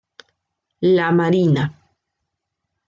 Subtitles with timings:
[0.95, 1.69] La Marina.